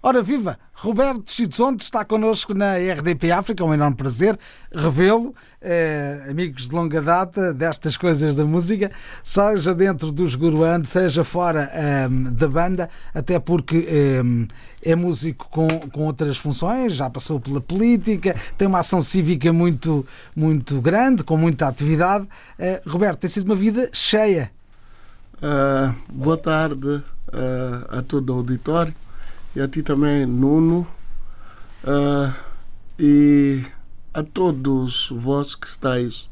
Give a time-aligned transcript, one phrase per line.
[0.00, 4.38] Ora viva, Roberto Chizonte está connosco na RDP África, é um enorme prazer
[4.72, 8.92] revê-lo, eh, amigos de longa data destas coisas da música,
[9.24, 15.66] seja dentro dos Guruand, seja fora eh, da banda, até porque eh, é músico com,
[15.66, 21.36] com outras funções, já passou pela política, tem uma ação cívica muito, muito grande, com
[21.36, 22.24] muita atividade.
[22.56, 24.48] Eh, Roberto, tem sido uma vida cheia.
[25.38, 28.92] Uh, boa tarde uh, a todo o auditório
[29.58, 30.86] e a ti também, Nuno,
[31.82, 32.32] uh,
[32.96, 33.64] e
[34.14, 36.28] a todos vós que estáis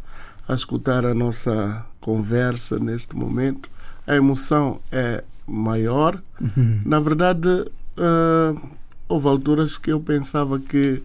[0.47, 3.69] a escutar a nossa conversa neste momento.
[4.07, 6.23] A emoção é maior.
[6.41, 6.83] Uhum.
[6.85, 8.69] Na verdade, uh,
[9.09, 11.03] houve alturas que eu pensava que,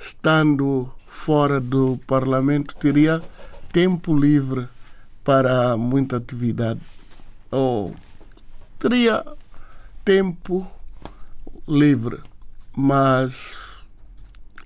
[0.00, 3.22] estando fora do Parlamento, teria
[3.72, 4.66] tempo livre
[5.22, 6.80] para muita atividade.
[7.52, 7.94] Ou
[8.80, 9.24] teria
[10.04, 10.68] tempo
[11.66, 12.20] livre,
[12.76, 13.82] mas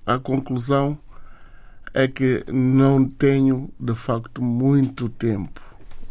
[0.05, 0.97] a conclusão
[1.93, 5.61] é que não tenho de facto muito tempo.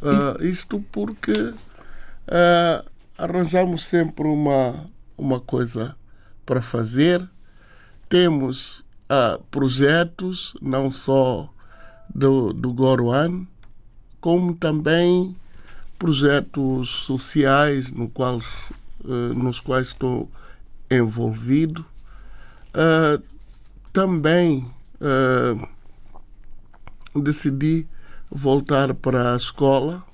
[0.03, 4.75] Uh, isto porque uh, arranjamos sempre uma,
[5.17, 5.97] uma coisa
[6.45, 7.29] para fazer,
[8.09, 11.53] temos uh, projetos não só
[12.15, 13.47] do, do Goruan,
[14.21, 15.37] como também
[15.99, 18.39] projetos sociais no qual,
[19.35, 20.31] nos quais estou
[20.91, 21.85] envolvido.
[22.75, 23.23] Uh,
[23.93, 24.71] também
[25.01, 25.69] uh,
[27.21, 27.89] decidi
[28.31, 30.05] voltar para a escola,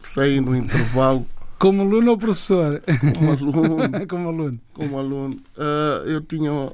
[0.00, 1.26] saí no intervalo.
[1.58, 2.82] Como aluno ou professor?
[3.14, 4.06] Como aluno.
[4.06, 4.60] como aluno.
[4.72, 5.42] Como aluno.
[5.56, 6.72] Uh, eu tinha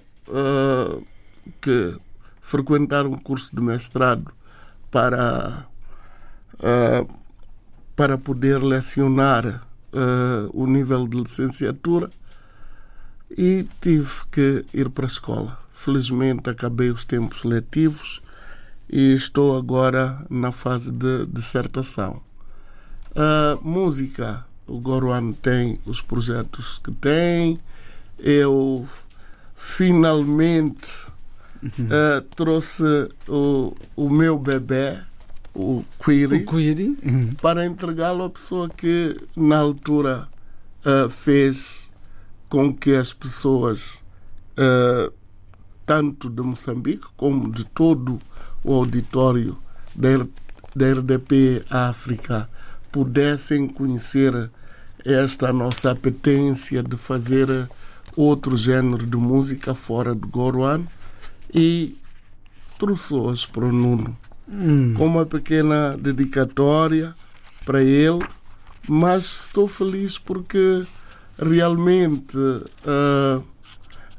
[1.62, 1.96] que
[2.42, 4.30] frequentar um curso de mestrado
[4.90, 5.66] para,
[7.96, 9.66] para poder lecionar
[10.52, 12.10] o nível de licenciatura
[13.36, 15.58] e tive que ir para a escola.
[15.72, 18.22] Felizmente acabei os tempos letivos
[18.88, 22.22] e estou agora na fase de dissertação.
[23.14, 27.58] A música, o Goruan tem os projetos que tem.
[28.18, 28.88] Eu
[29.54, 31.04] finalmente
[31.62, 31.86] uhum.
[31.86, 34.98] uh, trouxe o, o meu bebê,
[35.54, 36.98] o Quiri, o Quiri.
[37.04, 37.34] Uhum.
[37.40, 40.28] para entregá-lo à pessoa que na altura
[40.84, 41.92] uh, fez
[42.54, 44.04] com que as pessoas,
[44.56, 45.12] uh,
[45.84, 48.20] tanto de Moçambique como de todo
[48.62, 49.58] o auditório
[49.92, 50.24] da,
[50.72, 52.48] da RDP África,
[52.92, 54.52] pudessem conhecer
[55.04, 57.68] esta nossa apetência de fazer
[58.14, 60.86] outro género de música fora do Goruan
[61.52, 61.98] e
[62.78, 64.16] trouxe hoje para o Nuno
[64.48, 64.94] hum.
[64.96, 67.16] com uma pequena dedicatória
[67.64, 68.24] para ele,
[68.88, 70.86] mas estou feliz porque
[71.38, 73.44] realmente uh,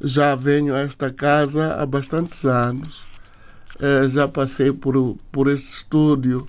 [0.01, 3.03] já venho a esta casa há bastantes anos.
[3.75, 6.47] Uh, já passei por, por este estúdio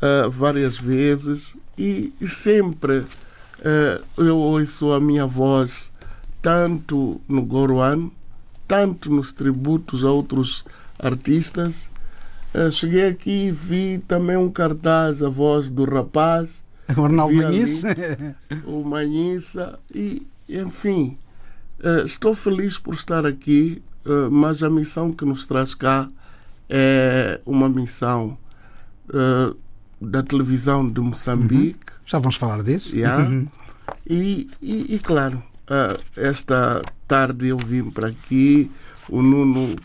[0.00, 3.06] uh, várias vezes e, e sempre
[4.18, 5.90] eu ouço a minha voz
[6.42, 8.10] tanto no Goruan,
[8.68, 10.66] tanto nos tributos a outros
[10.98, 11.88] artistas.
[12.72, 16.63] cheguei aqui e vi também um cartaz, a voz do rapaz,
[16.96, 17.86] o Arnaldo Manhice.
[18.64, 19.78] O Manhiça.
[19.94, 21.18] E, enfim,
[21.80, 26.08] uh, estou feliz por estar aqui, uh, mas a missão que nos traz cá
[26.68, 28.38] é uma missão
[29.08, 29.56] uh,
[30.00, 31.92] da televisão de Moçambique.
[31.92, 31.98] Uhum.
[32.06, 32.96] Já vamos falar disso.
[32.96, 33.24] Yeah.
[33.24, 33.48] Uhum.
[34.06, 35.42] E, e, e, claro,
[36.16, 38.70] esta tarde eu vim para aqui,
[39.08, 39.76] o Nuno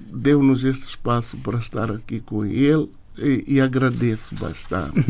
[0.00, 2.88] deu-nos este espaço para estar aqui com ele
[3.18, 5.04] e, e, agradeço bastante.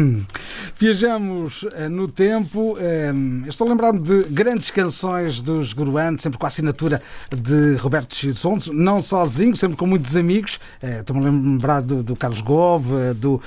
[0.78, 2.76] Viajamos uh, no tempo.
[2.76, 8.72] Uh, estou lembrando de grandes canções dos Guruan, sempre com a assinatura de Roberto Xisonso,
[8.72, 10.58] não sozinho, sempre com muitos amigos.
[10.82, 13.40] Uh, Estou-me a lembrar do, do Carlos Gove, do,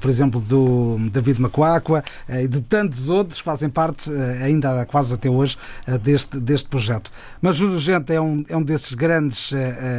[0.00, 4.10] por exemplo, do David Macuacua e de tantos outros que fazem parte,
[4.42, 5.56] ainda quase até hoje,
[6.02, 7.10] deste, deste projeto.
[7.40, 9.52] Mas Urgente é um, é um desses grandes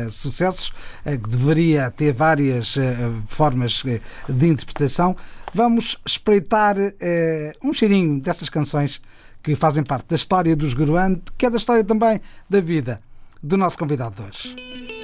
[0.09, 2.75] sucessos que deveria ter várias
[3.29, 3.83] formas
[4.27, 5.15] de interpretação.
[5.53, 9.01] Vamos espreitar eh, um cheirinho dessas canções
[9.43, 13.01] que fazem parte da história dos Guruan, que é da história também da vida
[13.41, 14.96] do nosso convidado de hoje.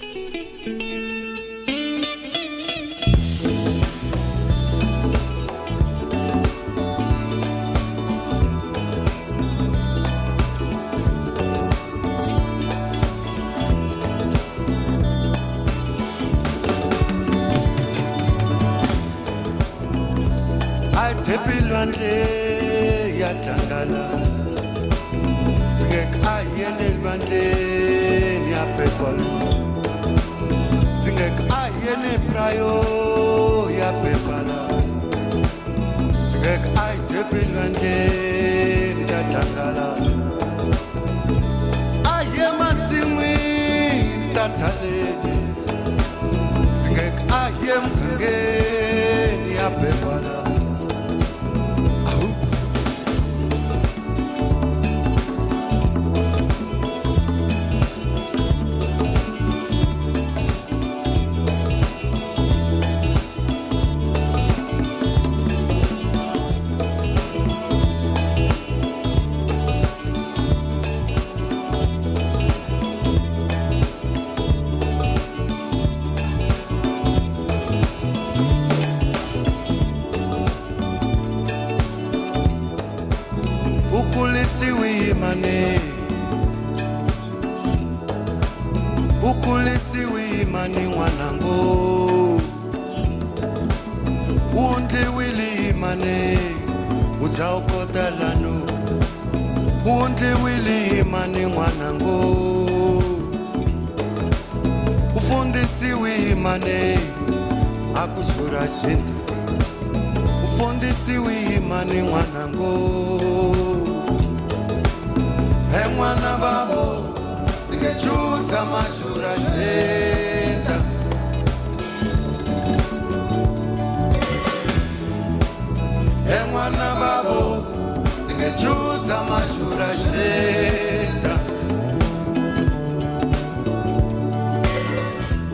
[21.24, 22.16] Tepi lwandle
[23.20, 24.04] ya tlangana
[25.76, 29.20] Singekayeni lwandleni ya petrol
[31.04, 32.76] Singekayeni prayo
[33.80, 34.60] ya pepala
[36.28, 39.88] Singekayi tepi lwandleni ya tlangana
[42.16, 45.36] Aye masin'wini ta tshaleni
[46.84, 47.68] Singekayi
[49.56, 50.03] ya petrol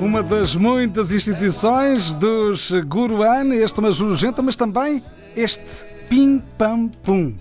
[0.09, 5.03] Uma das muitas instituições dos Guruan, este uma urgente, mas também
[5.35, 7.35] este Pim Pam Pum.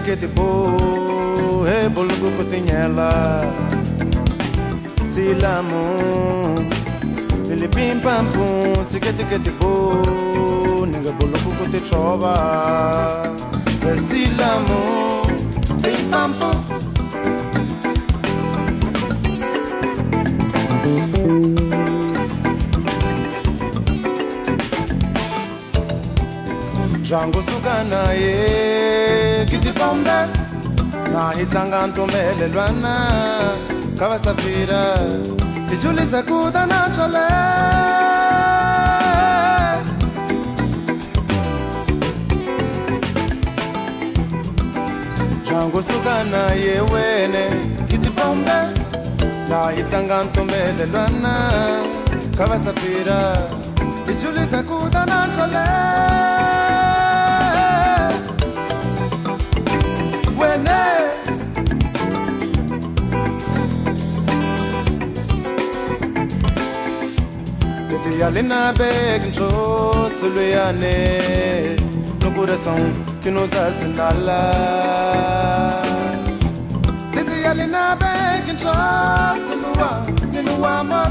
[0.00, 3.44] etiqueta bo e bolungu cotinhela
[5.04, 5.84] silamu
[7.50, 8.84] ele pim pam pum
[9.30, 12.34] kete bo ninga bolungu cote chova
[14.08, 14.80] silamu
[15.82, 16.32] pim pam
[27.10, 28.89] Jango sukana yeah
[29.72, 30.18] kibombe
[31.12, 32.94] nahitanga safira,
[33.98, 34.82] kavasafira
[35.74, 36.22] ijulize
[36.70, 37.26] na chole.
[45.50, 47.44] jangu sukana yewene
[47.88, 48.58] kitibombe
[49.50, 51.34] nahitanga safira,
[52.36, 53.18] kavasafira
[54.12, 54.62] ijulize
[55.06, 55.89] na chole.
[68.20, 69.48] ya lena beg njo
[70.18, 70.96] suluyane
[72.20, 72.80] no coração
[73.22, 74.42] que nos assinala
[77.60, 78.72] Lena beg njo
[79.46, 81.10] suluyane no amor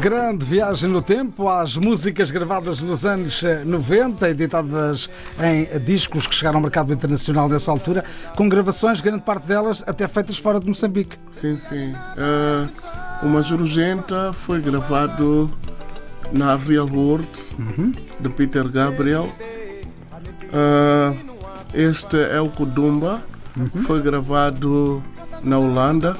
[0.00, 6.34] Grande viagem no tempo às músicas gravadas nos anos eh, 90, editadas em discos que
[6.34, 8.02] chegaram ao mercado internacional nessa altura,
[8.34, 11.18] com gravações, grande parte delas até feitas fora de Moçambique.
[11.30, 11.94] Sim, sim.
[12.16, 12.66] Eh,
[13.22, 15.50] o Major Urgenta foi gravado
[16.32, 17.28] na Real World
[18.18, 19.28] de Peter Gabriel.
[20.50, 21.14] Eh,
[21.74, 23.22] este é o Kudumba,
[23.84, 25.02] foi gravado
[25.44, 26.16] na Holanda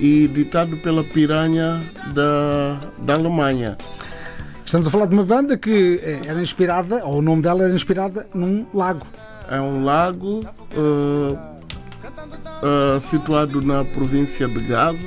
[0.00, 1.80] e editado pela Piranha
[2.14, 3.76] da, da Alemanha.
[4.64, 7.74] Estamos a falar de uma banda que eh, era inspirada, ou o nome dela era
[7.74, 9.06] inspirada num lago.
[9.50, 11.38] É um lago eh,
[12.62, 15.06] eh, situado na província de Gaza,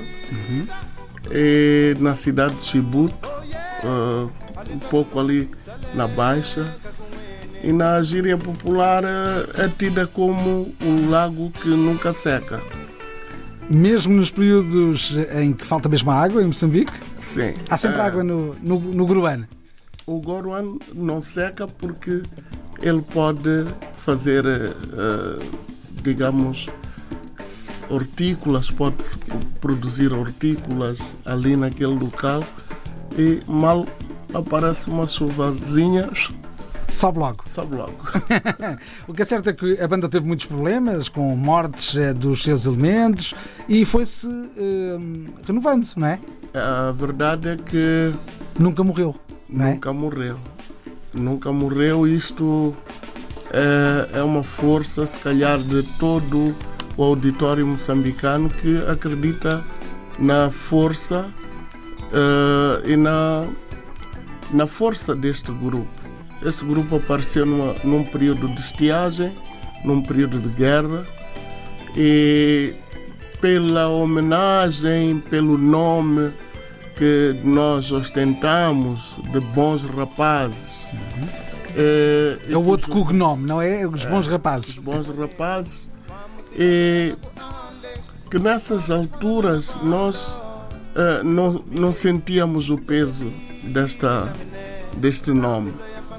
[1.32, 3.32] e na cidade de Chibuto,
[3.84, 4.30] eh,
[4.70, 5.50] um pouco ali
[5.96, 6.76] na Baixa.
[7.64, 12.62] E na gíria popular é tida como o lago que nunca seca.
[13.74, 17.56] Mesmo nos períodos em que falta mesmo água em Moçambique, Sim.
[17.70, 19.48] há sempre É, água no, no, no.
[20.06, 22.22] O Goruan não seca porque
[22.82, 25.46] ele pode fazer, eh,
[26.04, 26.68] digamos,
[27.90, 29.04] hortícolas, pode
[29.60, 32.44] produzir hortícolas ali naquele local
[33.18, 33.88] e mal
[34.34, 36.10] aparece uma chuvazinha,
[36.94, 37.44] Sobe logo.
[37.46, 37.96] sabe logo.
[39.08, 42.44] O que é certo é que a banda teve muitos problemas com mortes eh, dos
[42.44, 43.34] seus elementos
[43.68, 44.98] e foi-se eh,
[45.46, 46.20] renovando, não é?
[46.54, 48.14] A verdade é que
[48.60, 49.16] Nunca morreu,
[49.50, 49.74] é?
[49.74, 50.40] Nunca morreu.
[51.14, 52.08] Nunca morreu.
[52.08, 52.76] Isto
[53.52, 56.56] é, é uma força, se calhar, de todo
[56.96, 59.64] o auditório moçambicano que acredita
[60.20, 61.26] na força
[62.12, 63.48] eh, e na,
[64.52, 66.03] na força deste grupo.
[66.46, 69.32] Este grupo apareceu numa, num período de estiagem,
[69.86, 71.06] num período de guerra
[71.96, 72.74] e
[73.40, 76.32] pela homenagem, pelo nome
[76.98, 80.86] que nós ostentamos de bons rapazes.
[81.76, 83.88] eh, e É o outro cognome, não é?
[83.88, 84.70] Os bons rapazes.
[84.70, 85.90] os bons rapazes
[86.58, 87.16] e
[88.30, 90.40] que nessas alturas nós
[90.96, 93.32] eh, não, não sentíamos o peso
[93.64, 94.32] desta,
[94.98, 95.74] deste nome.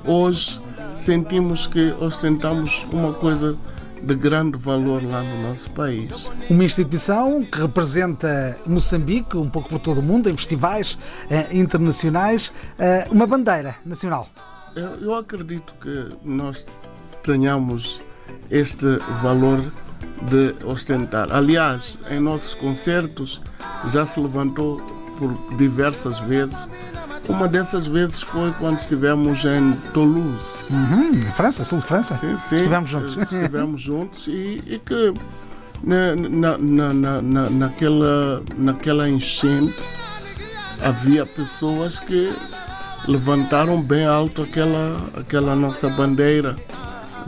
[0.04, 0.60] Hoje
[0.94, 3.56] sentimos que ostentamos uma coisa
[4.02, 6.30] de grande valor lá no nosso país.
[6.50, 10.98] Uma instituição que representa Moçambique, um pouco por todo o mundo, em festivais
[11.30, 14.28] eh, internacionais, eh, uma bandeira nacional.
[14.76, 16.66] Eu, eu acredito que nós
[17.22, 18.02] tenhamos
[18.50, 19.64] este valor
[20.28, 21.32] de ostentar.
[21.32, 23.40] Aliás, em nossos concertos
[23.86, 24.80] já se levantou
[25.18, 26.68] por diversas vezes.
[27.28, 30.74] Uma dessas vezes foi quando estivemos em Toulouse.
[30.74, 32.14] Uhum, França, sul de França.
[32.14, 32.56] Sim, sim.
[32.56, 33.16] Estivemos juntos.
[33.16, 35.14] Estivemos juntos e, e que
[35.82, 39.90] na, na, na, na, na- naquela, naquela enchente
[40.82, 42.32] havia pessoas que
[43.08, 46.56] levantaram bem alto aquela, aquela nossa bandeira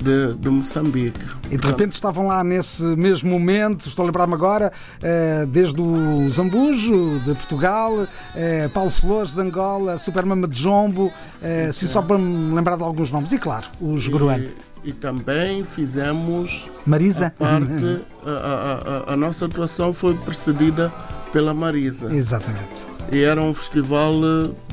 [0.03, 1.19] de, de Moçambique.
[1.51, 4.73] E de repente estavam lá nesse mesmo momento, estou a lembrar-me agora,
[5.03, 11.11] eh, desde o Zambujo, de Portugal, eh, Paulo Flores, de Angola, Supermama de Jombo,
[11.43, 13.31] eh, assim só para me lembrar de alguns nomes.
[13.33, 14.45] E claro, os Gruano.
[14.85, 17.33] E, e também fizemos Marisa?
[17.39, 20.93] parte, a, a- a- a nossa atuação foi precedida
[21.33, 22.15] pela Marisa.
[22.15, 22.85] Exatamente.
[23.13, 24.13] E era um festival,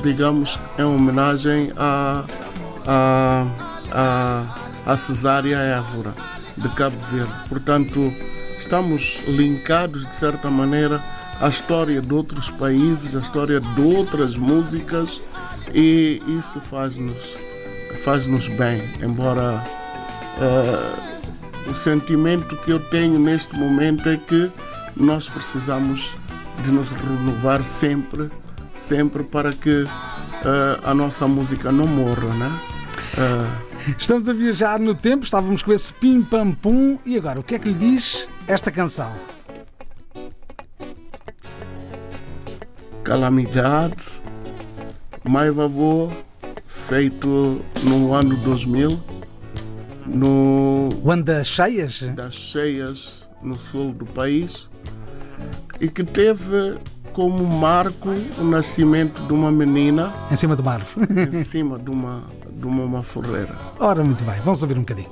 [0.03, 2.23] digamos, em homenagem a,
[2.87, 6.13] a, a, Cesária Évora,
[6.57, 7.33] de Cabo Verde.
[7.49, 8.13] Portanto,
[8.57, 11.01] estamos linkados, de certa maneira,
[11.41, 15.21] à história de outros países, à história de outras músicas,
[15.73, 17.37] e isso faz-nos
[18.03, 19.63] faz-nos bem, embora
[20.39, 24.51] eh, o sentimento que eu tenho neste momento é que
[24.97, 26.11] nós precisamos
[26.63, 28.29] de nos renovar sempre,
[28.75, 32.59] sempre para que eh, a nossa música não morra, né?
[33.17, 33.62] Eh,
[33.97, 36.97] Estamos a viajar no tempo, estávamos com esse pim pam pum.
[37.05, 39.11] E agora, o que é que lhe diz esta canção?
[43.03, 44.21] Calamidade,
[45.23, 46.09] Mai Vavô,
[46.65, 48.99] feito no ano 2000,
[50.07, 52.01] no O Anda Cheias?
[52.15, 54.69] das cheias no sul do país
[55.81, 56.77] e que teve
[57.11, 58.09] como marco
[58.39, 60.81] o nascimento de uma menina Em cima do mar.
[61.09, 62.23] em cima de uma,
[62.63, 63.55] de uma maforreira.
[63.77, 65.11] Ora, muito bem, vamos ouvir um bocadinho.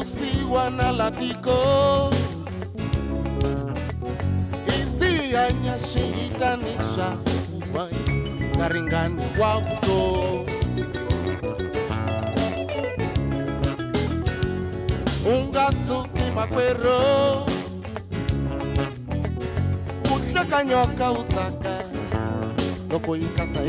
[0.00, 1.50] usiwa na latiko
[4.78, 7.16] isiyanyashiyitanisha
[7.56, 7.94] ubai
[8.58, 10.27] karingani wakuto
[16.38, 16.98] makwerho
[20.06, 21.22] ku usaka, nyoka wu
[23.36, 23.60] kasa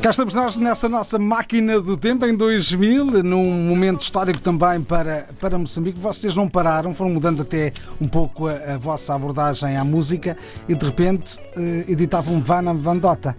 [0.00, 5.26] Cá estamos nós nessa nossa máquina do tempo em 2000, num momento histórico também para,
[5.40, 5.98] para Moçambique.
[5.98, 10.36] Vocês não pararam, foram mudando até um pouco a, a vossa abordagem à música
[10.68, 13.36] e de repente eh, editavam Vana Vandota,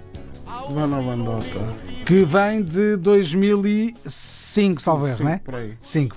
[0.69, 1.59] Vana Vandota.
[2.05, 5.37] que vem de 2005, salvo erro, Sim, não é?
[5.39, 5.77] por aí.
[5.81, 6.15] 5.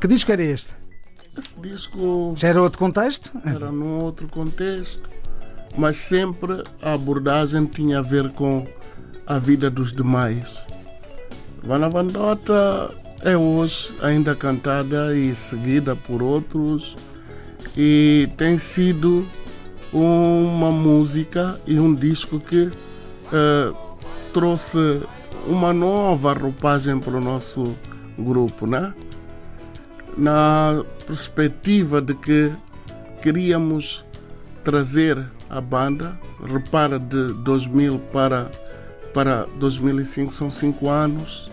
[0.00, 0.72] que disco era este?
[1.36, 3.30] Esse disco Já era outro contexto?
[3.44, 5.10] era num outro contexto,
[5.76, 8.66] mas sempre a abordagem tinha a ver com
[9.26, 10.66] a vida dos demais.
[11.62, 16.96] Vana Vandota é hoje ainda cantada e seguida por outros
[17.76, 19.26] e tem sido
[19.92, 22.70] uma música e um disco que
[23.32, 23.72] eh,
[24.32, 25.02] trouxe
[25.46, 27.74] uma nova roupagem para o nosso
[28.18, 28.94] grupo, né?
[30.16, 32.52] na perspectiva de que
[33.22, 34.04] queríamos
[34.64, 38.50] trazer a banda, repara, de 2000 para,
[39.16, 41.50] para 2005 são cinco anos,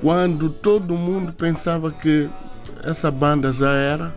[0.00, 2.28] quando todo mundo pensava que
[2.84, 4.14] essa banda já era.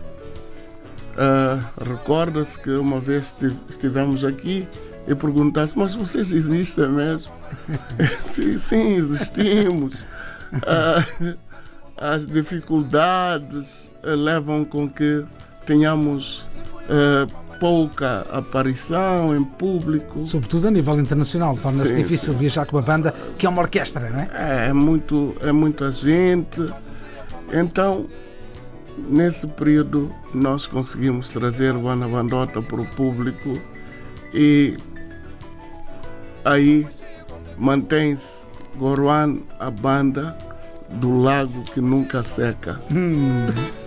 [1.18, 4.68] Ah, Recorda-se que uma vez esti- estivemos aqui
[5.08, 7.32] e perguntaste, mas vocês existem mesmo?
[8.22, 10.06] sim, sim, existimos.
[10.64, 11.04] Ah,
[11.96, 15.24] as dificuldades eh, levam com que
[15.66, 16.48] tenhamos
[16.88, 17.26] eh,
[17.60, 20.24] pouca aparição em público.
[20.24, 24.08] Sobretudo a nível internacional, torna-se Sim, difícil viajar com uma banda que é uma orquestra,
[24.08, 24.30] não é?
[24.32, 26.66] É, é muito, é muita gente.
[27.52, 28.06] Então,
[28.96, 33.60] nesse período, nós conseguimos trazer o Ana Bandota para o público
[34.32, 34.78] e
[36.44, 36.86] aí
[37.58, 38.44] mantém-se
[38.76, 40.36] Goruan, a banda
[40.92, 42.80] do lago que nunca seca.
[42.88, 43.79] Vana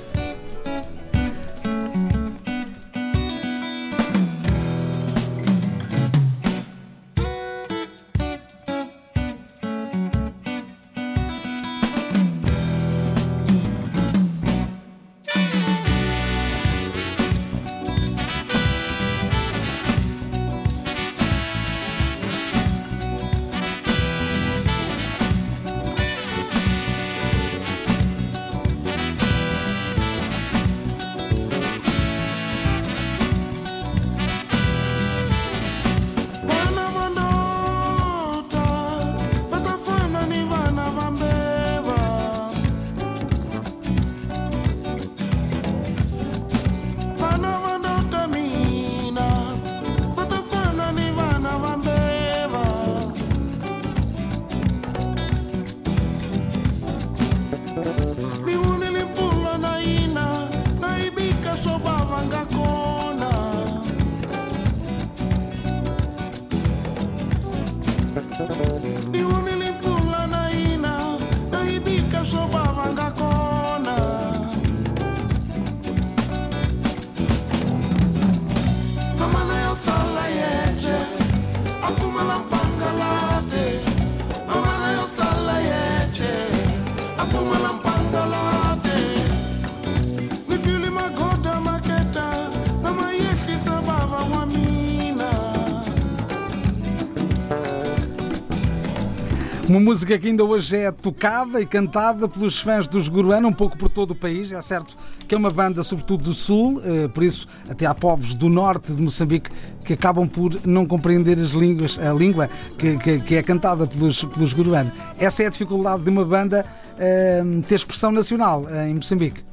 [99.73, 103.75] Uma música que ainda hoje é tocada e cantada pelos fãs dos Guruana, um pouco
[103.75, 104.51] por todo o país.
[104.51, 104.95] É certo
[105.27, 108.93] que é uma banda, sobretudo do Sul, eh, por isso até há povos do norte
[108.93, 109.49] de Moçambique
[109.83, 114.23] que acabam por não compreender as línguas, a língua que, que- que é cantada pelos,
[114.25, 114.93] pelos Guruana.
[115.17, 116.63] Essa é a dificuldade de uma banda
[116.99, 119.43] eh, ter expressão nacional eh, em Moçambique.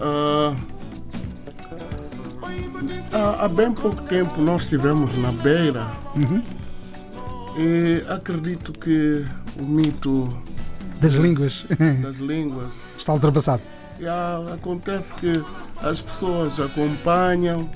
[0.00, 0.54] Ah,
[3.12, 5.86] há, há bem pouco tempo nós estivemos na beira
[7.58, 9.26] e acredito que
[9.58, 10.32] o mito
[11.00, 11.64] Das línguas.
[12.02, 13.62] das línguas Está ultrapassado.
[14.00, 15.42] já acontece que
[15.82, 17.68] as pessoas acompanham,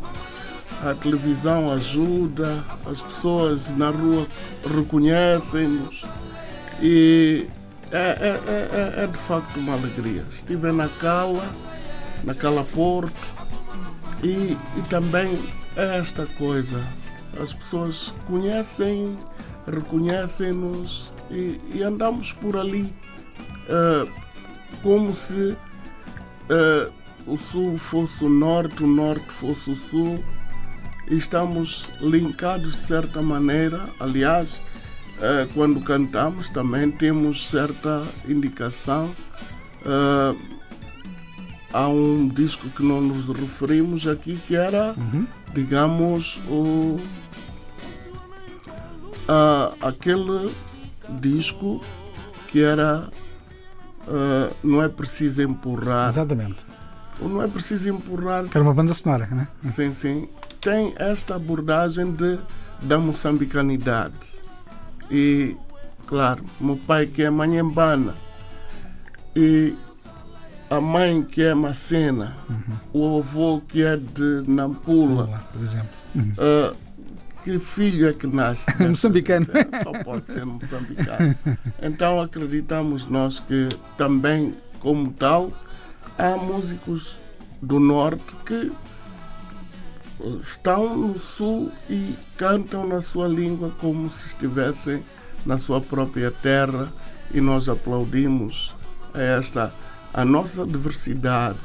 [0.84, 4.26] a televisão ajuda, as pessoas na rua
[4.74, 6.04] reconhecem-nos
[6.80, 7.46] e
[7.92, 10.24] é, é- é- é- é de facto uma alegria.
[10.30, 11.44] Estive na Cala,
[12.24, 13.12] na Cala Porto
[14.24, 15.38] e, e também
[15.76, 16.82] é esta coisa.
[17.40, 19.16] As pessoas conhecem,
[19.70, 22.92] reconhecem-nos e, e andamos por ali
[23.68, 24.08] eh,
[24.82, 25.56] como se
[26.48, 26.90] eh,
[27.26, 30.22] o sul fosse o norte, o norte fosse o sul.
[31.08, 33.88] E estamos linkados de certa maneira.
[34.00, 34.62] Aliás,
[35.20, 39.14] eh, quando cantamos também temos certa indicação.
[41.72, 44.94] Há um disco que não nos referimos aqui que era,
[45.54, 47.00] digamos, o,
[49.80, 50.52] aquele
[51.08, 51.82] disco
[52.48, 53.08] que era
[54.08, 56.08] ah, Não é preciso empurrar.
[56.08, 56.64] Exatamente.
[57.20, 59.48] O Não é preciso empurrar Que era uma banda sonora, né?
[59.60, 60.28] Sim, sim.
[60.60, 62.38] Tem esta abordagem de,
[62.80, 64.40] da moçambicanidade.
[65.10, 65.56] E,
[66.06, 68.14] claro, meu pai que é manhembana
[69.34, 69.76] e
[70.70, 72.34] a mãe que é macena,
[72.92, 75.26] o avô que é de Nampula.
[75.52, 75.88] Por exemplo.
[76.38, 76.72] Ah,
[77.42, 78.70] que filho é que nasce?
[78.82, 79.46] Moçambicano.
[79.82, 81.36] Só pode ser moçambicano.
[81.82, 85.52] Então acreditamos nós que também, como tal,
[86.16, 87.20] há músicos
[87.60, 88.72] do norte que
[90.40, 95.02] estão no sul e cantam na sua língua como se estivessem
[95.44, 96.92] na sua própria terra
[97.34, 98.74] e nós aplaudimos
[99.12, 99.74] esta
[100.14, 101.58] a nossa diversidade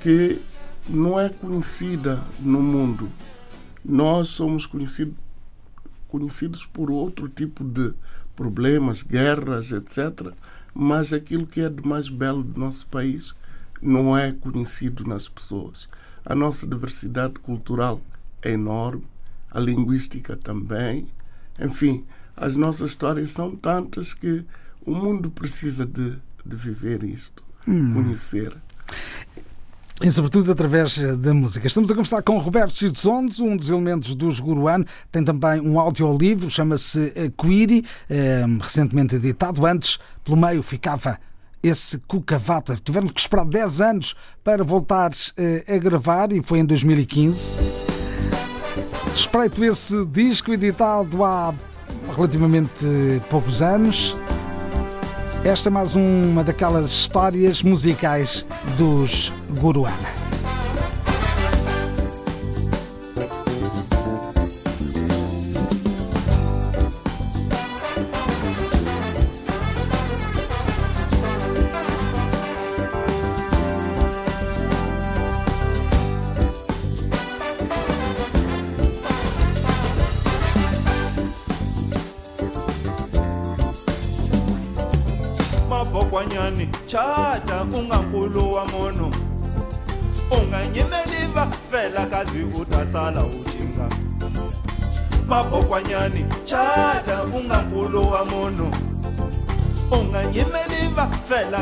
[0.00, 0.40] que
[0.88, 3.10] não é conhecida no mundo.
[3.84, 5.16] Nós somos conhecidos
[6.12, 7.94] conhecidos por outro tipo de
[8.36, 10.34] problemas, guerras, etc.
[10.74, 13.34] Mas aquilo que é de mais belo do nosso país
[13.80, 15.88] não é conhecido nas pessoas.
[16.22, 18.00] A nossa diversidade cultural
[18.42, 19.06] é enorme,
[19.50, 21.08] a linguística também.
[21.58, 22.04] Enfim,
[22.36, 24.44] as nossas histórias são tantas que
[24.84, 28.54] o mundo precisa de, de viver isto, conhecer.
[30.04, 31.64] E sobretudo através da música.
[31.64, 34.84] Estamos a conversar com Roberto Chitzondes, um dos elementos dos Guruan.
[35.12, 39.64] Tem também um audiolivro, chama-se eh, Quiri, eh, recentemente editado.
[39.64, 41.20] Antes, pelo meio, ficava
[41.62, 42.76] esse Cucavata.
[42.82, 47.60] Tivemos que esperar 10 anos para voltar eh, a gravar e foi em 2015.
[49.14, 51.54] Espreito esse disco editado há
[52.16, 52.84] relativamente
[53.30, 54.16] poucos anos.
[55.44, 60.21] Esta é mais uma daquelas histórias musicais dos Guruana.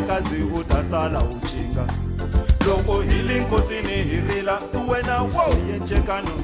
[0.08, 1.84] kazi u ta sala u cinga
[2.66, 6.34] loko hi le nkosini hi rila wena wo hi encekano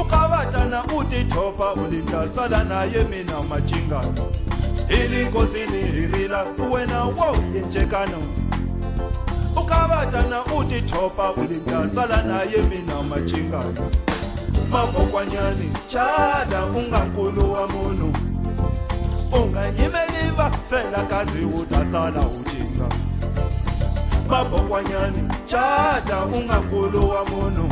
[0.00, 4.26] u kavatana u tithopa u ni ta sala naye mina macingano
[4.88, 8.18] hi le nkosini hi rila wena wo hi encekano
[9.56, 13.90] u kavatana u tithopa u ni ta sala naye mina macingano
[14.70, 18.12] makokwanyani chada ungankulu wa munhu
[19.32, 22.88] unganyimeliva fela kazi utasala ujinga
[24.28, 27.68] mabokwanyani chada ungankulu wa munhu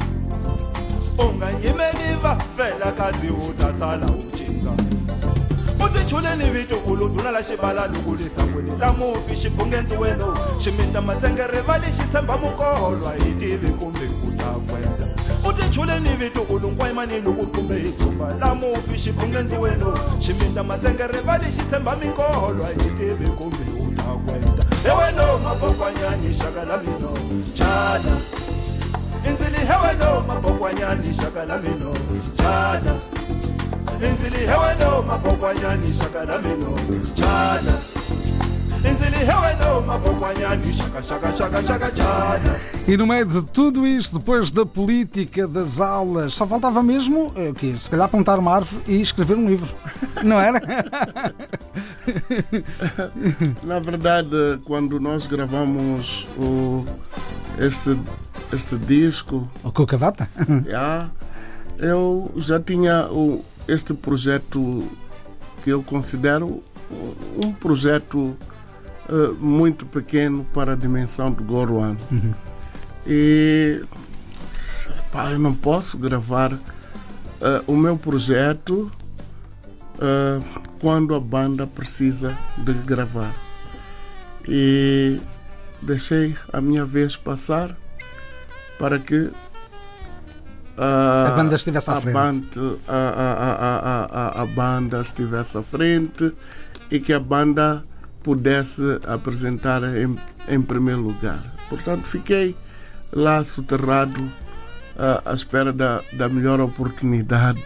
[1.19, 4.73] unganyimeliva fela kazi utasala ujinga
[5.87, 12.37] utichuleni vito uluduna la xivala lukulisa kwini la mufi xibungendziweno ximinta matsengere va lexi tshemba
[12.39, 14.20] mukolwa hi tivi kumbe ta
[15.71, 21.97] utichuleni vito ulunkwayimani loko kumbe hi dzumba la mufi xibungendziweno ximinta matsengere va lexi tshemba
[21.97, 27.15] mikolwa hi tivi kumbe u ta kwenda heweno mabokwanyani xaka la mino.
[27.55, 28.17] Chana.
[29.29, 31.95] Indzili heweno mabokwanyani xaka la mino.
[32.37, 32.95] Chana.
[34.09, 36.79] Indzili heweno mabokwanyani xaka la mino.
[37.15, 37.90] Chana
[42.89, 47.51] E no meio de tudo isto, depois da política, das aulas, só faltava mesmo, eh,
[47.51, 47.75] o quê?
[47.77, 49.69] Se calhar plantar uma árvore e escrever um livro.
[50.25, 50.61] Não era?
[53.63, 56.85] Na verdade, quando nós gravamos o,
[57.59, 57.99] este,
[58.53, 60.29] este disco, O Cucavata?
[60.67, 61.11] já,
[61.79, 64.83] eu já tinha o, este projeto
[65.63, 66.63] que eu considero
[67.45, 68.37] um projeto
[69.09, 71.97] eh, muito pequeno para a dimensão do Goruan.
[73.07, 73.83] E
[75.13, 78.91] pá, eu não posso gravar eh, o meu projeto
[80.01, 80.41] eh,
[80.81, 83.33] quando a banda precisa de gravar.
[84.49, 85.21] E
[85.83, 87.77] deixei a minha vez passar
[88.79, 89.31] para que
[90.79, 92.15] A banda estivesse à a frente.
[92.15, 96.33] banda- a- a- a- a- a banda estivesse à frente
[96.91, 97.85] e que a banda
[98.23, 100.17] pudesse apresentar em,
[100.49, 101.41] em primeiro lugar.
[101.69, 102.57] Portanto, fiquei
[103.13, 104.21] lá soterrado
[104.99, 107.63] ah, à espera da, da melhor oportunidade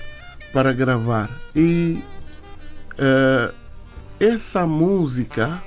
[0.52, 1.28] para gravar.
[1.54, 2.02] E
[2.96, 3.52] eh,
[4.20, 5.60] essa música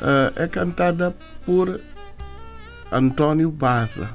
[0.00, 1.80] eh, é cantada por
[2.90, 4.08] Antônio Baza.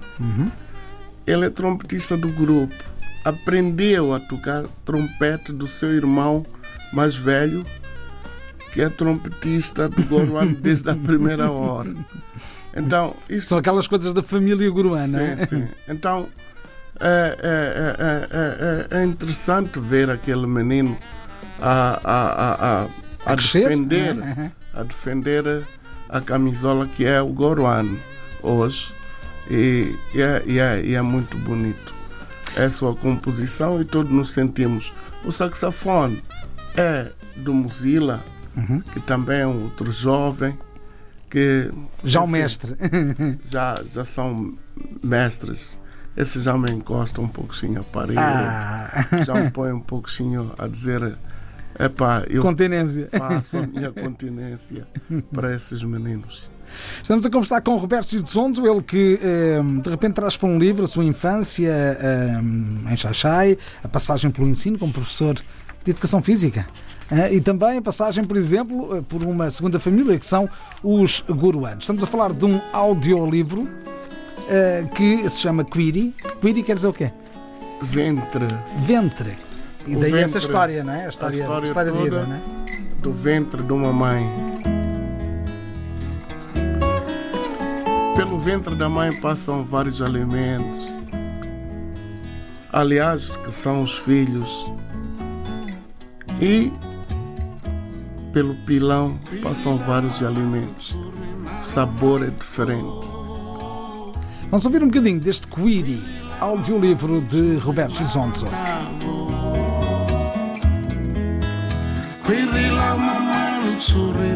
[1.25, 2.75] Ele é trompetista do grupo.
[3.23, 6.45] Aprendeu a tocar trompete do seu irmão
[6.91, 7.65] mais velho,
[8.75, 11.95] que é trompetista do Goruan desde a primeira hora.
[12.75, 15.21] Então, isso São aquelas coisas da família guruana.
[15.21, 15.37] é?
[15.37, 15.67] Sim, sim.
[15.87, 16.27] Então
[16.99, 20.97] é, é, é, é, é, é interessante ver aquele menino
[21.61, 22.87] a, a, a, a,
[23.31, 24.51] a defender, né?
[24.73, 25.63] a defender
[26.09, 27.95] a camisola que é o Goruan
[28.43, 28.93] hoje
[29.49, 31.93] e, e, é, e, é, e é muito bonito.
[32.57, 34.91] É sua composição e todos nos sentimos.
[35.23, 36.21] O saxofone
[36.75, 38.23] é do Mozilla,
[38.55, 38.79] Uhum.
[38.81, 40.57] que também é outro jovem
[41.29, 41.69] que
[42.03, 42.75] Já o mestre.
[43.43, 44.53] já, já são
[45.03, 45.79] mestres.
[46.15, 50.65] Esse já me encosta um pouquinho a parede, Ah, já me põe um pouquinho a
[50.67, 51.17] dizer:
[51.77, 53.09] epá, eu continência.
[53.09, 54.87] faço a minha continência
[55.33, 56.49] para esses meninos.
[57.01, 60.57] Estamos a conversar com o Roberto Sonzo, ele que eh, de repente traz para um
[60.57, 62.39] livro a sua infância eh,
[62.91, 66.65] em Xaxai, a passagem pelo ensino como professor de Educação Física.
[67.31, 70.49] E também a passagem, por exemplo, eh, por uma segunda família, que são
[70.83, 71.83] os Guruanos.
[71.83, 73.69] Estamos a falar de um audiolivro
[74.49, 76.15] eh, que se chama Quiri.
[76.41, 77.11] Quiri quer dizer o quê?
[77.81, 78.47] Ventre
[78.79, 79.33] Ventre.
[79.85, 81.05] E O daí essa ventre, história, não é?
[81.05, 82.41] A história, a história história de vida, não é?
[83.01, 84.27] do ventre de uma mãe.
[88.15, 90.87] Pelo ventre da mãe passam vários alimentos.
[92.71, 94.71] Aliás, que são os filhos.
[96.41, 96.71] E
[98.35, 100.93] pelo pilão passam vários alimentos.
[101.61, 103.07] O sabor é diferente.
[104.51, 106.03] Vamos ouvir um bocadinho deste Quiri,
[106.41, 108.45] audiolivro de Roberto Gisonzo.
[112.25, 114.35] Kwirila mamani tsuri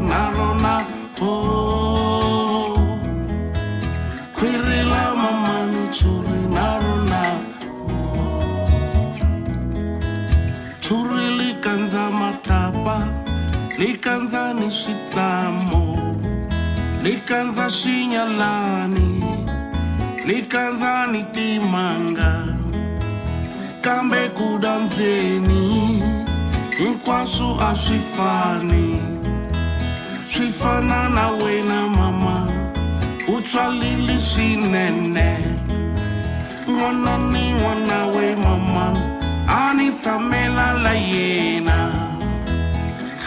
[14.29, 15.97] Likanza ni switamo
[17.03, 19.23] Likanza xinyalani
[20.25, 22.45] Likanza ni timanga.
[23.81, 26.03] Kambe kudanzeni.
[26.77, 29.01] Hinkwaswo a swi fani
[31.09, 32.47] na wena mama.
[33.27, 35.37] U tswalile swinene
[36.67, 38.93] n'wana ni n'wana we mama.
[39.47, 39.89] A ni
[40.83, 42.08] la yena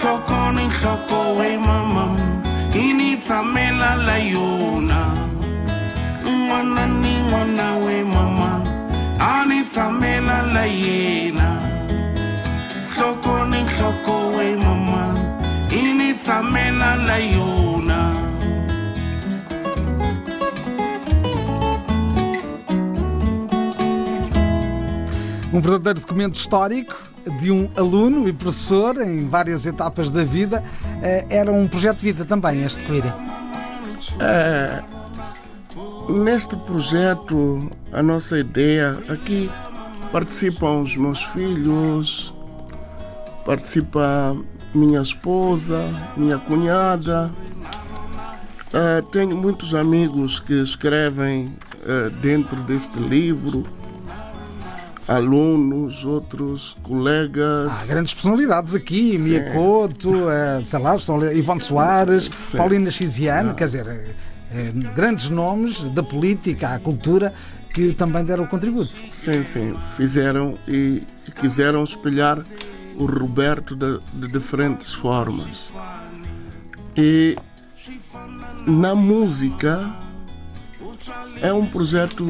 [0.02, 2.04] nhloko ni nhloko we mama
[2.74, 5.00] i ni tshamela la yona
[6.24, 8.50] n'wana ni n'wana we mama.
[9.20, 11.48] A ni tshamela la yena
[12.88, 15.04] nhloko ni nhloko we mama.
[15.70, 18.00] I ni tshamela la yona
[25.52, 30.62] Um verdadeiro documento histórico de um aluno e professor em várias etapas da vida.
[31.02, 33.12] Eh, Era um projeto de vida também, este Quiri.
[34.18, 34.82] É,
[36.08, 39.50] neste projeto, a nossa ideia aqui
[40.10, 42.34] participam os meus filhos,
[43.44, 44.36] participa
[44.74, 45.80] minha esposa,
[46.16, 47.30] minha cunhada.
[48.72, 51.54] É, tenho muitos amigos que escrevem
[51.86, 53.66] é, dentro deste livro,
[55.06, 57.82] alunos, outros colegas.
[57.82, 59.30] Há grandes personalidades aqui, Sim.
[59.30, 62.90] Mia Couto, eh, sei lá, estão ali, Ivone Soares, Sim, Paulina.
[62.90, 64.14] Chiziano, quer dizer, eh,
[64.54, 67.32] eh, grandes nomes da política à cultura
[67.74, 68.92] que também deram o contributo.
[69.10, 71.02] Sim, sim, fizeram e
[71.40, 72.38] quiseram espelhar
[72.96, 75.70] o Roberto de, de diferentes formas.
[76.96, 77.36] E
[78.66, 79.96] na música
[81.40, 82.26] é um projeto,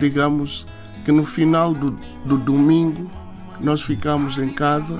[0.00, 0.66] digamos,
[1.08, 3.10] que no final do, do domingo
[3.62, 4.98] nós ficamos em casa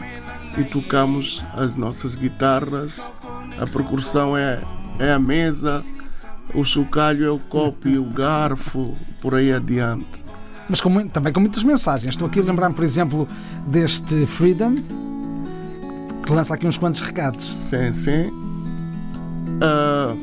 [0.56, 3.12] e tocamos as nossas guitarras.
[3.60, 4.58] A percussão é,
[4.98, 5.84] é a mesa,
[6.54, 10.24] o chocalho é o copo e o garfo, por aí adiante.
[10.66, 12.14] Mas com também com muitas mensagens.
[12.14, 13.28] Estou aqui a lembrar-me, por exemplo,
[13.66, 14.76] deste Freedom,
[16.24, 17.54] que lança aqui uns quantos recados.
[17.54, 18.30] Sim, sim.
[19.60, 20.16] Ah,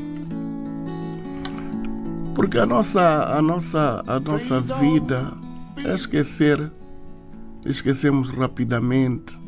[2.34, 5.45] porque a nossa, a nossa, a nossa vida
[5.84, 6.70] esquecer,
[7.64, 9.38] esquecemos rapidamente.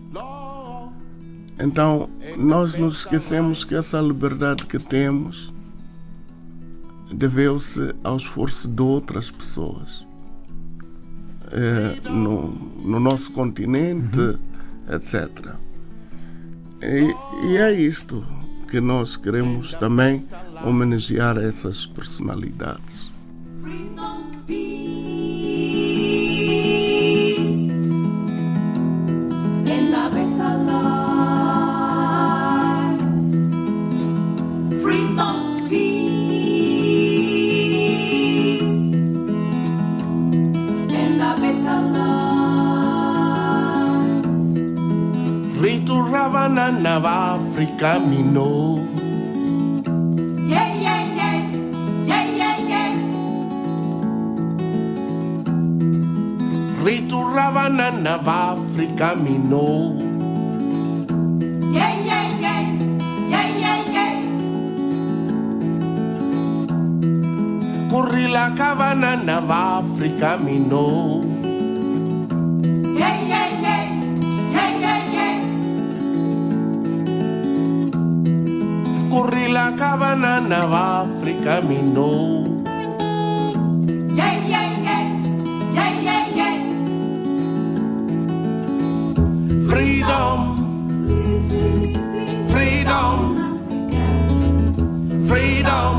[1.60, 5.52] Então, nós nos esquecemos que essa liberdade que temos
[7.12, 10.06] deveu-se ao esforço de outras pessoas.
[11.50, 12.50] Eh, no,
[12.84, 14.38] no nosso continente,
[14.92, 15.54] etc.
[16.82, 18.24] E, e é isto
[18.70, 20.26] que nós queremos também
[20.62, 23.10] homenagear essas personalidades.
[47.58, 48.78] Nava Africa mino
[50.48, 51.38] Yeah, yeah, yeah,
[52.06, 52.94] yeah, yeah, yeah.
[56.84, 59.96] Riturravana nava Africa mino
[61.74, 62.62] Yeah, yeah, yeah,
[63.28, 64.14] yeah, yeah, yeah.
[67.90, 71.37] Kurila kavana nava Africa mino Yeah,
[79.18, 82.46] Kurila kavana nava Africa mino
[84.14, 85.02] Yeah, yeah, yeah,
[85.74, 86.54] yeah, yeah, yeah.
[89.68, 90.38] Freedom,
[92.48, 93.16] freedom,
[95.26, 95.94] freedom,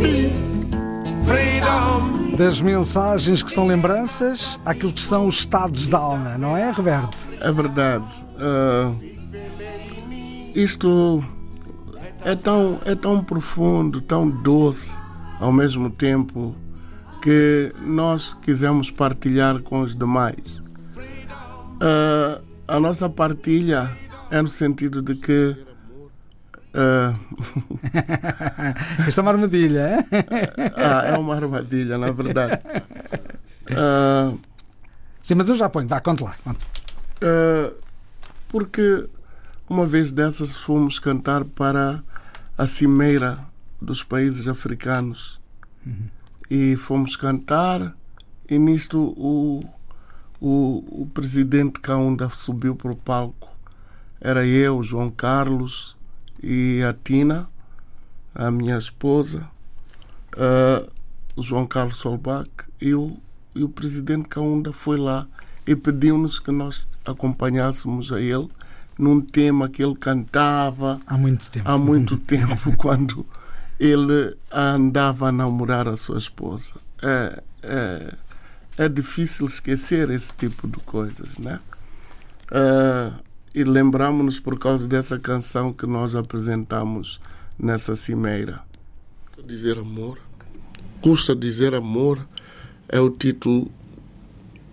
[0.00, 0.74] Peace.
[1.24, 2.36] freedom.
[2.36, 7.30] Das mensagens que são lembranças àquilo que são os estados da alma, não é, Roberto?
[7.40, 8.04] É verdade.
[8.40, 8.90] Ah,
[10.52, 11.24] isto
[12.24, 15.00] é tão, é tão profundo, tão doce
[15.38, 16.54] ao mesmo tempo
[17.22, 20.62] que nós quisemos partilhar com os demais.
[21.80, 23.90] Ah, a nossa partilha
[24.30, 25.56] é no sentido de que
[26.74, 27.14] ah,
[29.06, 30.06] Esta é uma armadilha, hein?
[30.76, 32.60] ah, é uma armadilha, na verdade.
[33.76, 34.32] Ah,
[35.24, 36.36] Sim, mas eu já ponho, vá, conte lá.
[36.44, 36.66] conte.
[37.22, 37.74] Uh,
[38.46, 39.08] porque
[39.66, 42.02] uma vez dessas fomos cantar para
[42.56, 43.44] a cimeira
[43.80, 45.40] dos países africanos.
[46.50, 47.96] E fomos cantar
[48.48, 49.60] e nisto o,
[50.40, 53.48] o, o presidente Kaunda subiu para o palco.
[54.20, 55.96] Era eu, João Carlos
[56.42, 57.48] e a Tina
[58.34, 59.48] a minha esposa
[60.34, 60.90] uh,
[61.36, 63.16] o João Carlos Solbach e o,
[63.54, 65.26] e o presidente Kaunda foi lá
[65.66, 68.48] e pediu-nos que nós acompanhássemos a ele
[68.98, 71.68] num tema que ele cantava Há muito tempo.
[71.68, 73.26] há muito tempo, quando
[73.78, 76.72] ele andava a namorar a sua esposa.
[77.02, 78.14] É, é,
[78.78, 81.60] é difícil esquecer esse tipo de coisas, né?
[82.50, 83.12] É,
[83.54, 87.20] e lembramos-nos por causa dessa canção que nós apresentamos
[87.58, 88.60] nessa cimeira.
[89.46, 90.18] Dizer amor.
[91.00, 92.26] Custa dizer amor
[92.88, 93.70] é o título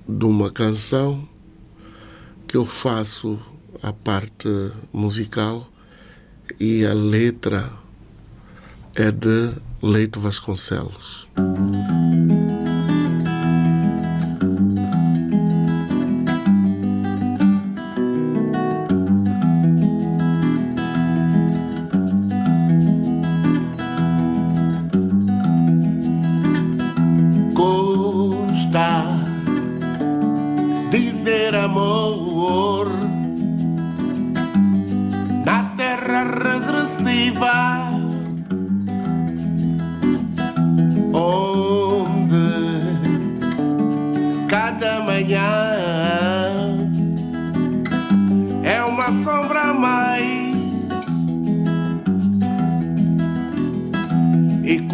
[0.08, 1.28] de uma canção
[2.48, 3.40] que eu faço
[3.84, 5.68] a parte musical
[6.60, 7.72] e a letra
[8.96, 11.28] é de Leito Vasconcelos.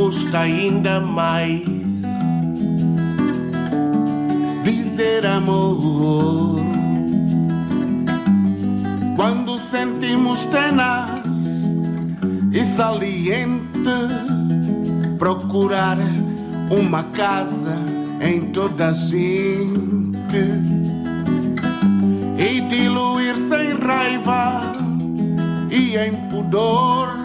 [0.08, 1.64] Custa ainda mais
[4.64, 6.62] dizer amor.
[9.18, 11.20] Quando sentimos tenaz
[12.54, 13.60] e saliente
[15.20, 15.98] procurar
[16.72, 17.76] uma casa
[18.22, 20.38] em toda a gente
[22.40, 24.72] e diluir sem raiva
[25.70, 27.17] e em pudor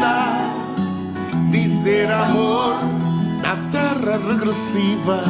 [0.00, 0.32] custa
[1.50, 2.76] dizer amor
[3.42, 5.22] na terra regressiva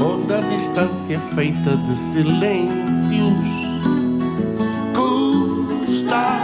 [0.00, 3.46] onde a distância é feita de silêncios
[4.92, 6.40] custa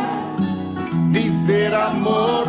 [1.10, 2.46] dizer amor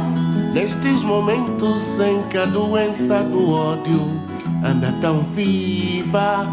[0.54, 4.02] nestes momentos em que a doença do ódio
[4.64, 6.48] anda tão viva.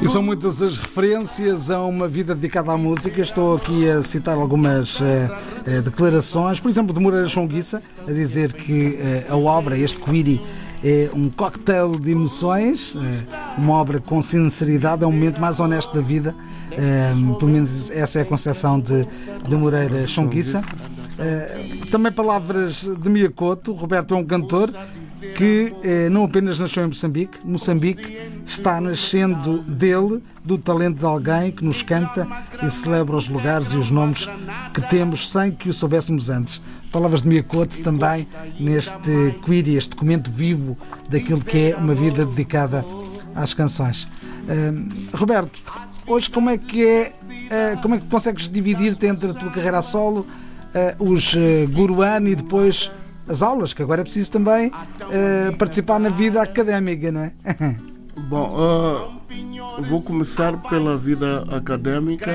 [0.00, 3.20] E são muitas as referências a uma vida dedicada à música.
[3.20, 5.28] Estou aqui a citar algumas eh,
[5.82, 10.40] declarações, por exemplo, de Moreira Chonguissa, a dizer que eh, a obra, este Quiri,
[10.82, 12.94] é um cocktail de emoções.
[12.96, 16.34] eh, uma obra com sinceridade, é um momento mais honesto da vida.
[16.72, 19.06] Eh, pelo menos essa é a concepção de,
[19.48, 20.62] de Moreira Chonguissa.
[21.18, 21.58] Eh,
[21.90, 23.72] também palavras de Miyakoto.
[23.72, 24.70] Roberto é um cantor
[25.36, 31.52] que eh, não apenas nasceu em Moçambique, Moçambique está nascendo dele, do talento de alguém
[31.52, 32.26] que nos canta
[32.62, 34.28] e celebra os lugares e os nomes
[34.72, 36.60] que temos sem que o soubéssemos antes.
[36.90, 38.26] Palavras de Miyakoto também
[38.58, 40.76] neste query, este documento vivo
[41.08, 42.84] daquilo que é uma vida dedicada
[43.34, 44.08] às canções.
[44.48, 44.72] Eh,
[45.12, 45.60] Roberto,
[46.06, 47.12] hoje como é que é,
[47.50, 50.26] eh, como é que consegues dividir-te entre a tua carreira a solo,
[50.74, 52.90] eh, os eh, Guruan e depois
[53.28, 54.72] as aulas, que agora é preciso também
[55.10, 57.32] eh, participar na vida académica, não é?
[58.28, 62.32] Bom, ah, vou começar pela vida acadêmica.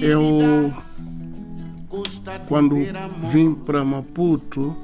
[0.00, 0.72] Eu,
[2.46, 2.76] quando
[3.30, 4.76] vim para Maputo,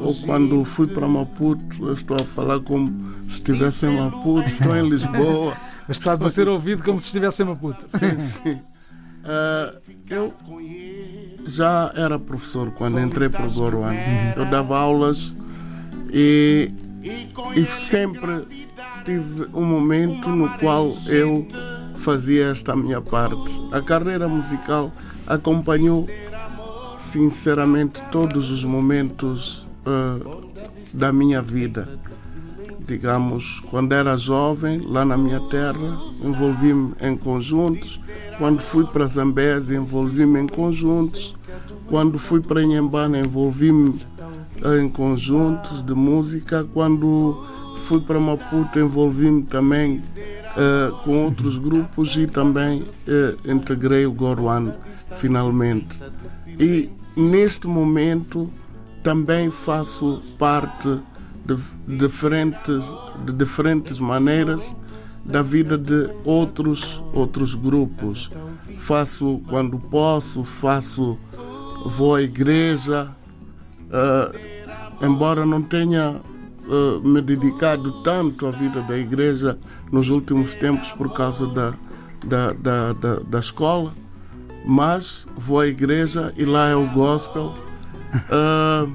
[0.00, 2.90] ou quando fui para Maputo, eu estou a falar como
[3.26, 5.56] se estivesse em Maputo, estou em Lisboa.
[5.88, 7.86] Estás a ser ouvido como se estivesse em Maputo.
[7.88, 8.60] Sim, sim.
[9.24, 9.74] Ah,
[10.10, 10.34] eu
[11.44, 13.94] já era professor quando entrei para o Goruan.
[14.36, 15.34] Eu dava aulas
[16.12, 16.70] e,
[17.54, 18.46] e sempre
[19.04, 21.46] tive um momento no qual eu
[21.96, 23.60] fazia esta minha parte.
[23.72, 24.92] A carreira musical
[25.26, 26.08] acompanhou
[26.96, 30.18] sinceramente todos os momentos ah,
[30.92, 31.88] da minha vida.
[32.88, 38.00] Digamos, quando era jovem, lá na minha terra, envolvi-me em conjuntos.
[38.38, 41.36] Quando fui para Zambésia, envolvi-me em conjuntos.
[41.86, 44.00] Quando fui para Inhambane, envolvi-me
[44.64, 46.66] eh, em conjuntos de música.
[46.72, 47.46] Quando
[47.84, 50.02] fui para Maputo, envolvi-me também
[50.56, 54.72] eh, com outros grupos e também eh, integrei o Goruan
[55.18, 56.02] finalmente.
[56.58, 58.48] E neste momento
[59.02, 61.00] também faço parte
[61.48, 62.94] de diferentes,
[63.24, 64.76] de diferentes maneiras
[65.24, 68.30] da vida de outros outros grupos.
[68.78, 71.18] Faço quando posso, faço,
[71.84, 73.10] vou à igreja,
[73.90, 74.32] ah,
[75.02, 76.20] embora não tenha
[76.70, 79.58] ah, me dedicado tanto à vida da igreja
[79.90, 81.74] nos últimos tempos por causa da,
[82.24, 83.92] da, da, da, da escola,
[84.66, 87.54] mas vou à igreja e lá é o gospel.
[88.30, 88.86] Ah,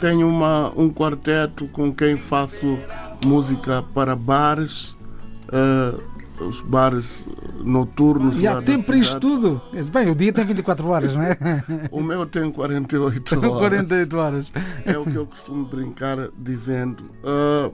[0.00, 2.78] tenho uma, um quarteto com quem faço
[3.24, 4.96] música para bares,
[5.52, 5.94] eh,
[6.42, 7.28] os bares
[7.62, 8.40] noturnos.
[8.40, 9.60] E há tempo para isto tudo.
[9.92, 11.36] Bem, o dia tem 24 horas, não é?
[11.92, 13.58] O meu tem 48 São horas.
[13.58, 14.46] 48 horas.
[14.86, 17.04] É o que eu costumo brincar dizendo.
[17.22, 17.70] Ah,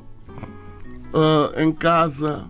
[1.15, 2.45] ah, em casa,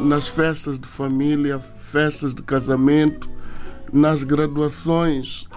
[0.00, 3.28] nas festas de família, festas de casamento,
[3.92, 5.48] nas graduações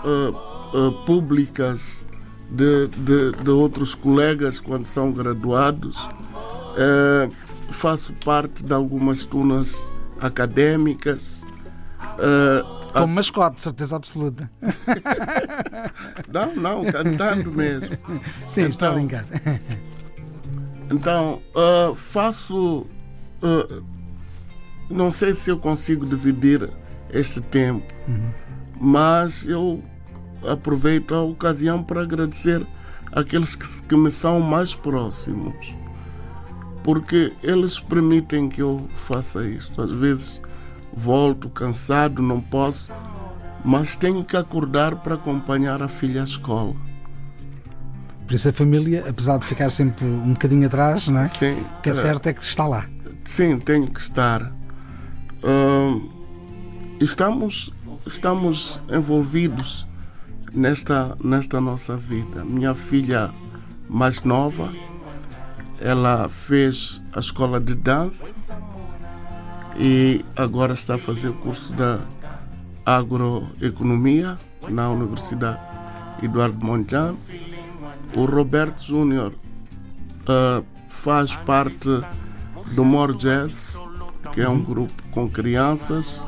[1.05, 2.03] públicas
[2.51, 5.97] de, de, de outros colegas quando são graduados.
[6.77, 7.29] Ah,
[7.71, 9.75] faço parte de algumas turmas
[10.19, 11.43] acadêmicas.
[11.99, 14.49] Ah, Como mascote, certeza absoluta.
[16.31, 17.97] não, não, cantando mesmo.
[18.47, 19.25] Sim, está a Então, brincar.
[20.91, 22.85] Então, ah, faço.
[23.43, 23.81] ah,
[24.89, 26.67] não sei se eu consigo dividir
[27.13, 27.85] esse tempo,
[28.79, 29.83] mas eu
[30.47, 32.65] aproveito a ocasião para agradecer
[33.11, 35.73] aqueles que, que me são mais próximos,
[36.83, 39.81] porque eles permitem que eu faça isto.
[39.81, 40.41] Às vezes
[40.93, 42.91] volto cansado, não posso,
[43.63, 46.75] mas tenho que acordar para acompanhar a filha à escola.
[48.25, 51.27] Por isso a família, apesar de ficar sempre um bocadinho atrás, não é?
[51.27, 52.85] Sim, O que é certo é que está lá.
[53.23, 54.53] Sim, tenho que estar.
[55.43, 56.01] Ahn,
[56.99, 57.73] estamos,
[58.05, 59.87] estamos envolvidos
[60.53, 62.43] nesta, nesta nossa vida.
[62.43, 63.31] Minha filha
[63.87, 64.73] mais nova,
[65.79, 68.33] ela fez a escola de dança
[69.77, 71.99] e agora está a fazer o curso da
[72.85, 74.37] agroeconomia
[74.67, 75.59] na Universidade
[76.21, 77.17] Eduardo Mondlane.
[78.15, 79.33] O Roberto Júnior
[80.27, 81.89] ah, faz parte
[82.73, 83.79] do More Jazz,
[84.33, 86.21] que é um grupo com crianças.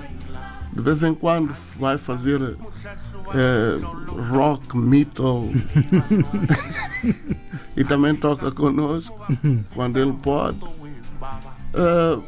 [0.73, 2.57] De vez em quando vai fazer
[3.33, 3.79] eh,
[4.29, 5.45] rock, metal
[7.75, 9.17] e também toca conosco
[9.73, 10.59] quando ele pode.
[11.73, 12.19] Eh,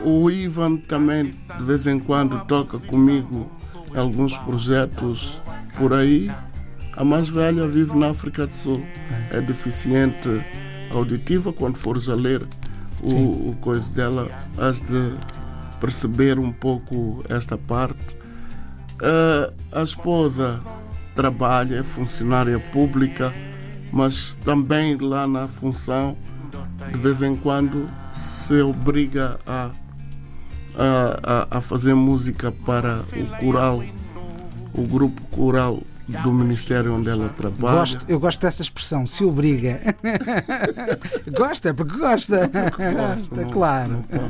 [0.00, 3.50] o Ivan também de vez em quando toca comigo
[3.94, 5.40] alguns projetos
[5.76, 6.30] por aí.
[6.96, 8.82] A mais velha vive na África do Sul.
[9.30, 10.28] É deficiente
[10.90, 11.52] auditiva.
[11.52, 12.46] Quando fores a ler
[13.02, 14.28] o, o coisa dela,
[14.58, 15.12] has de
[15.80, 18.21] perceber um pouco esta parte.
[19.00, 20.60] Ah, a esposa
[21.14, 23.32] trabalha, é funcionária pública,
[23.92, 26.16] mas também lá na função
[26.90, 29.70] de vez em quando se obriga a,
[30.76, 33.82] a, a, fazer música para o coral,
[34.74, 37.78] o grupo coral do ministério onde ela trabalha.
[37.78, 39.80] Gosto, eu gosto dessa expressão, se obriga.
[41.36, 42.50] gosta, é porque gosta.
[43.14, 43.92] Está não- claro.
[43.92, 44.28] não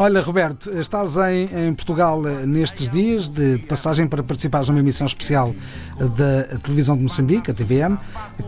[0.00, 5.04] Olha, Roberto, estás em, em Portugal eh, nestes dias de passagem para participares numa emissão
[5.04, 5.52] especial
[5.98, 7.96] eh, da televisão de Moçambique, a TVM,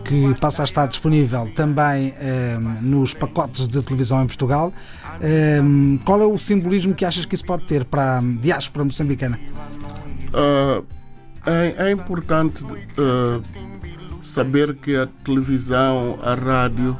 [0.05, 4.71] que passa a estar disponível também eh, nos pacotes de televisão em Portugal.
[6.05, 9.37] Qual é o simbolismo que achas que isso pode ter para a diáspora moçambicana?
[10.33, 10.81] Ah,
[11.45, 12.65] é, é importante
[12.97, 13.41] ah,
[14.21, 16.97] saber que a televisão, a rádio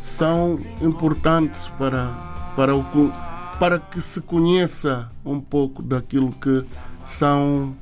[0.00, 2.08] são importantes para,
[2.56, 2.84] para, o,
[3.62, 6.64] para que se conheça um pouco daquilo que
[7.06, 7.76] são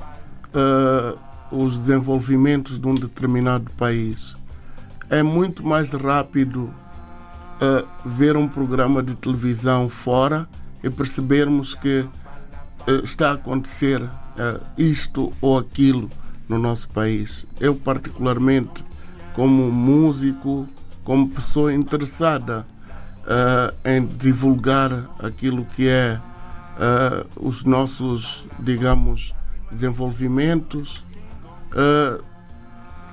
[0.52, 1.14] ah,
[1.50, 4.36] os desenvolvimentos de um determinado país.
[5.08, 6.70] É muito mais rápido
[7.62, 10.46] ah, ver um programa de televisão fora
[10.84, 12.06] e percebermos que
[12.86, 14.06] eh, está a acontecer
[14.76, 16.10] isto ou aquilo
[16.46, 17.46] no nosso país.
[17.58, 18.84] Eu, particularmente,
[19.32, 20.68] como músico,
[21.04, 22.66] como pessoa interessada
[23.30, 26.20] eh, em divulgar aquilo que é
[26.78, 29.32] eh, os nossos, digamos,
[29.70, 31.04] desenvolvimentos,
[31.74, 32.20] eh,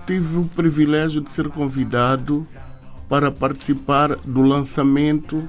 [0.08, 2.48] tive o privilégio de ser convidado
[3.08, 5.48] para participar do lançamento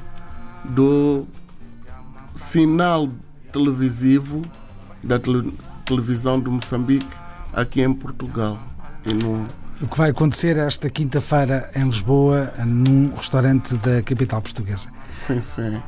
[0.64, 1.26] do
[2.34, 3.08] sinal
[3.52, 4.42] televisivo
[5.02, 5.54] da tele-
[5.84, 7.16] televisão de Moçambique
[7.52, 8.58] aqui em Portugal.
[9.06, 9.46] E no,
[9.80, 14.90] O que vai acontecer esta quinta-feira em Lisboa, num restaurante da capital portuguesa.
[15.12, 15.80] sim, sim,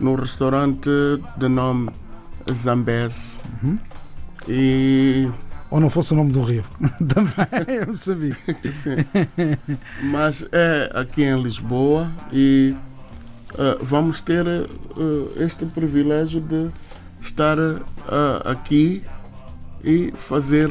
[0.00, 0.88] no restaurante
[1.36, 1.90] de nome
[2.50, 3.42] Zambés.
[4.48, 5.28] E
[5.70, 6.64] Ou não fosse o nome do rio.
[7.06, 8.36] também, eu sabia.
[8.72, 8.96] sim.
[10.04, 12.74] Mas é aqui em Lisboa e
[13.58, 14.66] ah, vamos ter ah,
[15.36, 16.70] este privilégio de
[17.20, 19.02] estar ah, aqui
[19.82, 20.70] e fazer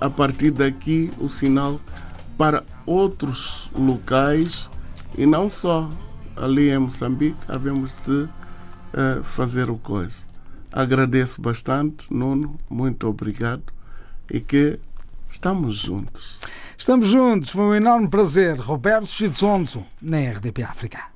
[0.00, 1.78] a partir daqui o sinal
[2.36, 4.68] para outros locais
[5.16, 5.90] e não só
[6.36, 8.28] ali em Moçambique, havemos de
[8.92, 10.24] eh, fazer o coisa.
[10.72, 13.62] Agradeço bastante, Nuno, muito obrigado
[14.30, 14.80] e que
[15.30, 16.38] estamos juntos.
[16.76, 18.58] Estamos juntos, foi um enorme prazer.
[18.58, 21.13] Roberto Chizonzo, na RDP África.